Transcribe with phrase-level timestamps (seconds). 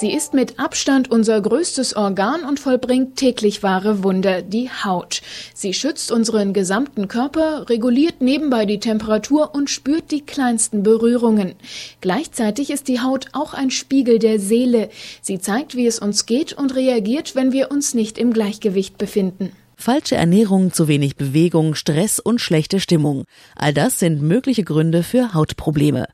[0.00, 5.20] Sie ist mit Abstand unser größtes Organ und vollbringt täglich wahre Wunder, die Haut.
[5.52, 11.54] Sie schützt unseren gesamten Körper, reguliert nebenbei die Temperatur und spürt die kleinsten Berührungen.
[12.00, 14.88] Gleichzeitig ist die Haut auch ein Spiegel der Seele.
[15.20, 19.52] Sie zeigt, wie es uns geht und reagiert, wenn wir uns nicht im Gleichgewicht befinden.
[19.76, 23.24] Falsche Ernährung, zu wenig Bewegung, Stress und schlechte Stimmung.
[23.54, 26.06] All das sind mögliche Gründe für Hautprobleme.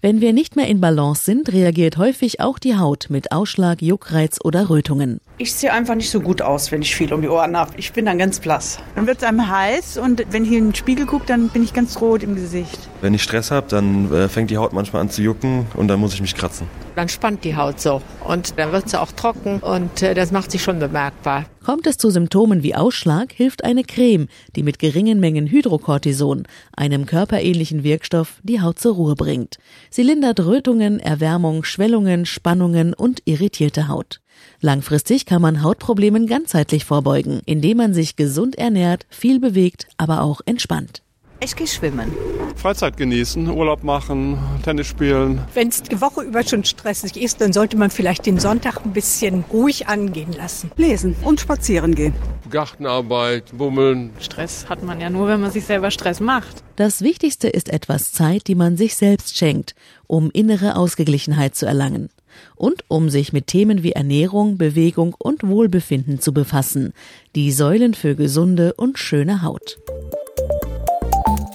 [0.00, 4.38] Wenn wir nicht mehr in Balance sind, reagiert häufig auch die Haut mit Ausschlag, Juckreiz
[4.42, 5.20] oder Rötungen.
[5.38, 7.72] Ich sehe einfach nicht so gut aus, wenn ich viel um die Ohren habe.
[7.76, 8.78] Ich bin dann ganz blass.
[8.94, 11.72] Dann wird es einem heiß und wenn ich in den Spiegel gucke, dann bin ich
[11.72, 12.78] ganz rot im Gesicht.
[13.00, 16.00] Wenn ich Stress habe, dann äh, fängt die Haut manchmal an zu jucken und dann
[16.00, 16.66] muss ich mich kratzen.
[16.94, 20.50] Dann spannt die Haut so und dann wird sie auch trocken und äh, das macht
[20.50, 21.46] sich schon bemerkbar.
[21.64, 24.26] Kommt es zu Symptomen wie Ausschlag, hilft eine Creme,
[24.56, 26.42] die mit geringen Mengen Hydrocortison,
[26.76, 29.58] einem körperähnlichen Wirkstoff, die Haut zur Ruhe bringt.
[29.90, 34.20] Sie lindert Rötungen, Erwärmung, Schwellungen, Spannungen und irritierte Haut.
[34.60, 40.40] Langfristig kann man Hautproblemen ganzheitlich vorbeugen, indem man sich gesund ernährt, viel bewegt, aber auch
[40.46, 41.02] entspannt.
[41.44, 42.12] Ich gehe schwimmen.
[42.54, 45.40] Freizeit genießen, Urlaub machen, Tennis spielen.
[45.54, 48.92] Wenn es die Woche über schon stressig ist, dann sollte man vielleicht den Sonntag ein
[48.92, 50.70] bisschen ruhig angehen lassen.
[50.76, 52.14] Lesen und spazieren gehen.
[52.52, 54.10] Gartenarbeit, bummeln.
[54.20, 56.62] Stress hat man ja nur, wenn man sich selber Stress macht.
[56.76, 59.74] Das Wichtigste ist etwas Zeit, die man sich selbst schenkt,
[60.06, 62.10] um innere Ausgeglichenheit zu erlangen
[62.54, 66.92] und um sich mit Themen wie Ernährung, Bewegung und Wohlbefinden zu befassen,
[67.34, 69.78] die Säulen für gesunde und schöne Haut.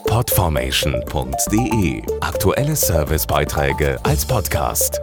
[0.06, 5.00] Podformation.de Aktuelle Servicebeiträge als Podcast.